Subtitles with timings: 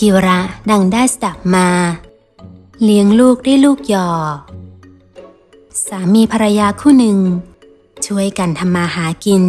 [0.00, 0.38] กิระ
[0.70, 1.68] ดังได้สดับมา
[2.82, 4.10] เลี้ยงลูกด้วยลูกหยอ
[5.86, 7.18] สามีภรรยาคู่หนึ่ง
[8.06, 9.44] ช่วยกันทำมาหากิน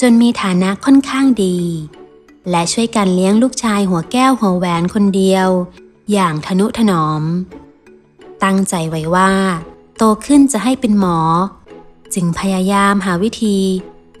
[0.00, 1.58] จนมีฐานะค่อนข้างดี
[2.50, 5.48] และช่วยกันเลี้ยงลูกชายหัวแก้วหัวแหวนคนเดียว
[6.12, 7.22] อย่างทนุถนอม
[8.44, 9.32] ตั้งใจไว้ว่า
[9.96, 11.18] โตขึ้นจะให้เป็นหมอ
[12.14, 13.58] จึงพยายามหาวิธี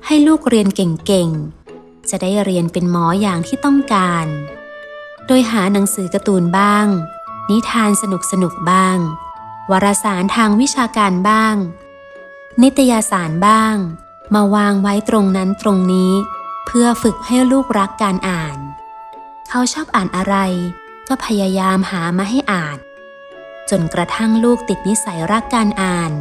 [0.06, 4.26] ให้ลูกเรียนเก่งๆ จะได้เรียนเป็นหมออย่างที่ต้องการ
[5.26, 6.86] โดยหาหนังสือการ์ตูนบ้าง
[7.50, 8.04] นิทานส
[8.42, 8.98] นุกๆบ้าง
[9.70, 11.54] วารสารทางวิชาการบ้าง
[12.62, 13.76] นิตยสารบ้าง
[14.34, 16.12] มาวางไว้ตรงนั้นตรงนี้
[16.66, 18.56] เพื่อฝึกให้ลูกรักการอ่าน
[19.48, 20.36] เขาชอบอ่านอะไร
[21.08, 22.78] ก็พยายามหามาให้อ่าน
[23.70, 26.12] จนกระทั่งลูกติดนิสัยรักการอ่าน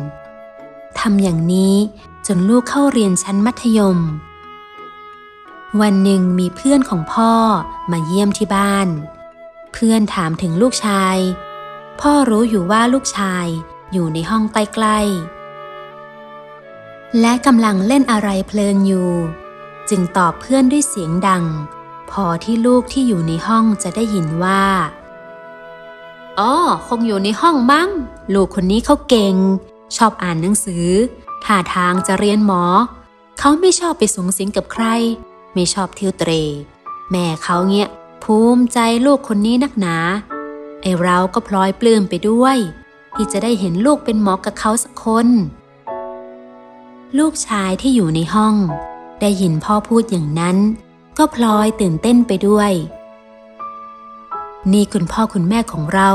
[0.99, 1.75] ทำอย่างนี้
[2.27, 3.99] จนลูกเข้าเรียนชั้นมัธยม
[5.81, 7.33] วันหนึ่งมีเพื่อนของพ่อ
[7.91, 8.87] มาเยี่ยมที่บ้าน
[9.73, 11.17] เพื่อนถามถึงลูกชาย
[11.99, 13.45] พ่อรู้อยู่ว่าลูกชาย
[13.91, 19.11] อยู่ในห้องใกล้ๆและกำลังเล่นอะไรเพลินอยู่
[19.89, 21.45] จึงตอบเพื่อนด้วยเสียงดัง
[22.11, 24.63] พอที่ลูกที่อยู่ในห้องจะได้ยินว่า
[26.39, 26.53] อ๋อ
[26.87, 27.89] คงอยู่ในห้องมั้ง
[28.33, 29.35] ลูกคนนี้เขาเก่ง
[29.95, 30.87] ชอบอ่านหนังสือ
[31.43, 32.63] ท่าทางจะเรียนหมอ
[33.39, 34.85] เขาไม่ชอบไปสูงสิงกับใคร
[35.53, 36.31] ไม่ชอบเที่ยวเตร
[37.13, 37.89] แม่เขาเงี้ย
[38.23, 39.97] ภูมิใจลูกคนนี้นักหนา
[40.81, 42.57] ไอเราก็พลอยปลื้มไปด้วย
[43.15, 45.27] ที่จะได้เห็นลูกเป็นหมอกับเขาสักคน
[47.17, 48.55] ลูกชายที่อยู่ในห้อง
[49.21, 50.57] ได้ยินพ่อพูดอย่างนั้น
[51.17, 52.71] ก็พลอยตื่นเต้นไปด้วย
[54.71, 56.09] นี่คุณพ่อคุณแม่ของเรา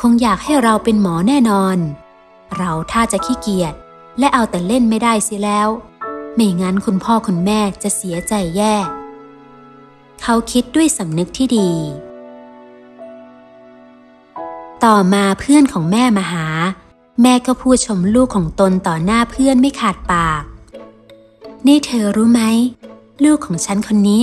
[0.00, 1.76] คงอยากให้เราเป็นหมอแน่นอน
[2.56, 3.74] เราถ้าจะขี้เกียจ
[4.18, 5.68] และเอาแต่เล่นไม่ได้สิแล้ว
[6.34, 8.74] ไม่งั้นคุณพ่อคุณแม่จะเสียใจแย่
[10.22, 11.70] เขาคิดด้วยสำนึกที่ดี
[14.84, 16.46] ต่อมาเพื่อนของแม่มาหา
[17.22, 20.42] แม่ก็พูดชมลูกของตนต่อหน้าเพื่อนไม่ขาดปาก
[21.66, 22.42] นี่เธอรู้ไหม
[23.24, 24.22] ลูกของฉันคนนี้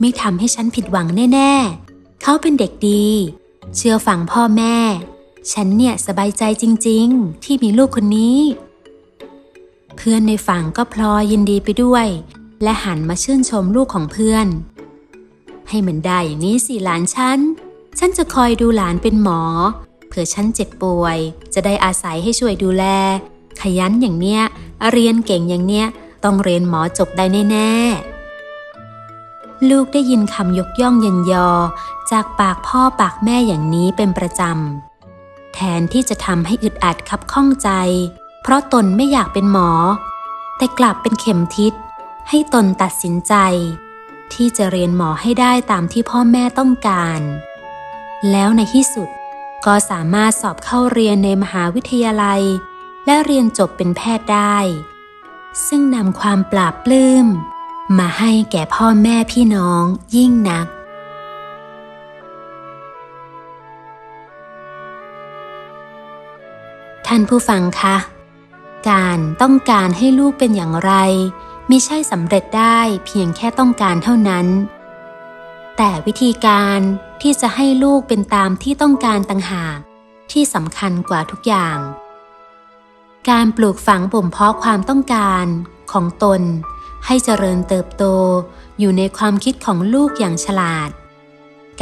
[0.00, 1.52] ไม่ทำให้ฉันผิดหวังแน่
[1.88, 3.06] ๆ เขาเป็นเด็กดี
[3.76, 4.76] เชื่อฟังพ่อแม่
[5.52, 8.38] ฉันเนี่ยสบายใจจริง ๆ ที่มีลูกคนนี้
[9.96, 12.06] เพื่อนในฝั่งก็พลอยยินดีไปด้วย
[12.62, 14.46] และหันมาชื่นชมลูกของเพื่อน
[15.68, 17.38] ให้มันได้อย่างนี้สิหลานฉัน
[17.98, 19.40] ฉันจะคอยดูหลานเป็นหมอ
[20.08, 21.18] เผื่อฉันเจ็บป่วย
[21.54, 22.84] จะได้อาศัยให้ช่วยดูแล
[23.60, 24.42] ขยันอย่างเนี้ย
[24.92, 25.86] เรียนเก่งอย่างเนี้ย
[26.24, 31.48] ต้องเรียนหมอจบได้แน่ๆ ลูกได้ยินคำยกย่องยันยอ
[32.10, 37.70] จากปากพ่อปากแม่อย่างนี้เป็นประจำ แทนที่จะทำให้อึดอัดคับข้องใจ
[38.42, 39.70] เพราะตนไม่อยากเป็นหมอ
[40.56, 41.72] แต่กลับเป็นเข็มทิศ
[42.28, 43.34] ให้ตนตัดสินใจ
[44.34, 47.20] ที่จะเรียนหมอให้ได้ตามที่พ่อแม่ต้องการ
[48.30, 49.08] แล้วในที่สุด
[49.66, 52.42] ก็สามารถสอบเข้าเรียนในมหาวิทยาลัย
[53.06, 54.56] และเรียนจบเป็นแพทย์ได้
[55.66, 57.26] ซึ่งนำความปราบปลื้ม
[57.98, 59.84] มาให้แก่พ่อแม่พี่น้อง
[60.16, 60.66] ยิ่งนัก
[67.06, 67.96] ท่านผู้ฟังคะ
[68.90, 70.92] การต้องการให้ลูกเป็นอย่างไร
[71.70, 74.46] ม่ใช่สำเร็จได้เพียงแค่ต้องการเท่านั้น
[75.76, 76.80] แต่วิธีการ
[77.22, 79.78] ที่จะให้ลูกเป็นตามที่ต้องการต่างหาก
[80.32, 81.78] ที่สำคัญกว่าทุกอย่าง
[83.30, 85.46] การปลูกฝังบ่มเพาะความต้องการ
[85.92, 86.42] ของตน
[87.06, 88.04] ให้เจริญเติบโต
[88.78, 90.90] อยู่ในความคิดของลูกอย่างฉลาด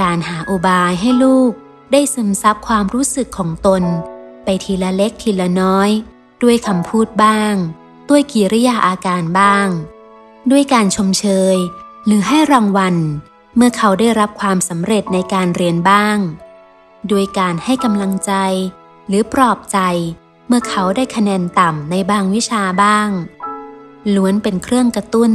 [0.01, 1.51] การหาอุบายให้ลูก
[1.93, 3.83] ได้ซึมซับความรู้สึกของตน
[4.45, 5.91] ไปทีละเล็กทีละน้อย
[6.43, 7.55] ด้วยคำพูดบ้าง
[8.09, 9.69] ด้วยกิริยาอาการบ้าง
[10.51, 11.57] ด้วยการชมเชย
[12.07, 12.97] หรือให้รางวัล
[13.57, 16.19] เมื่อเขาได้รับความสำเร็จในการเรียนบ้าง
[17.11, 18.33] ด้วยการให้กำลังใจ
[19.09, 19.79] หรือปลอบใจ
[20.47, 23.09] เมื่อเขาได้คะแนนต่ำในบางวิชาบ้าง
[24.15, 25.33] ล้วนเป็นเครื่องกระตุ้น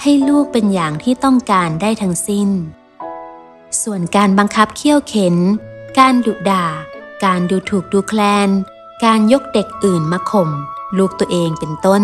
[0.00, 2.48] ให้ลูกเป็นอย่างที่ต้องการได้ทั้งสิ้น
[3.82, 5.36] ส่วนการบังคับเคี่ยวเข็น
[5.98, 6.66] การดุด่า
[7.24, 8.50] การดูถูกดูแคลน
[9.04, 10.50] การยกเด็กอื่นมาข่ม
[10.98, 12.02] ลูกตัวเองเป็นต้น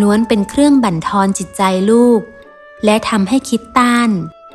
[0.00, 2.20] ล้วนเป็นเครื่องบั่นทอนจิตใจลูก
[2.84, 4.10] และทำให้คิดต้าน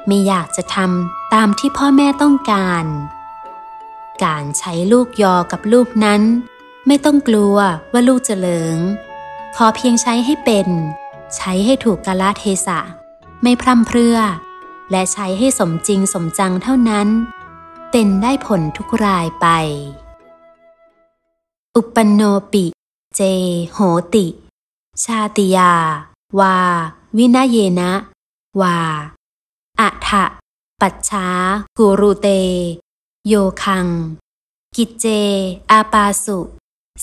[0.08, 2.86] ไม่อยากจะทำตามที่พ่อแม่ต้องการ
[4.24, 6.22] การใช้ลูกยอกับลูกนั้น
[6.88, 7.58] ไม่ต้องกลัว
[7.92, 8.78] ว่าลูกจะเหลิง
[9.56, 10.68] ขอเพียงใช้ให้เป็น
[11.36, 12.80] ใช้ให้ถูกกาลเทศะ
[13.44, 14.18] ไม่พร่ำเพรื่อ
[14.92, 17.08] และใช้ให้สมจริงสมจังเท่านั้น
[17.92, 19.48] เป็นได้ผลทุกรายไป
[21.76, 22.22] อุปนโน
[22.54, 22.77] ปิ
[23.20, 23.26] เจ
[23.72, 23.80] โห
[24.16, 24.26] ติ
[25.04, 25.74] ชาติยา
[26.40, 26.58] วา
[27.18, 27.92] วินาเยนะ
[28.62, 28.78] วา
[29.80, 30.26] อัฐะ
[30.82, 31.28] ปัจฉา
[31.78, 32.28] กูรูเต
[33.28, 33.34] โย
[33.64, 33.88] คัง
[34.76, 35.06] กิจเจ
[35.72, 36.40] อาปาสุ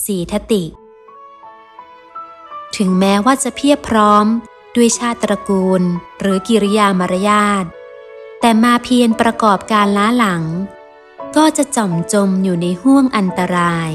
[0.05, 0.65] สีทติ
[2.77, 4.27] ถึงแม้ว่าจะเพียบพร้อม
[4.75, 5.83] ด้วยชาติตระกูล
[6.21, 7.65] หรือกิริยามารยาท
[8.41, 10.43] แต่มาเพียรประกอบการล้าหลัง
[11.37, 13.93] ก็จะจ่อมจมอยู่ในห่วงอันตราย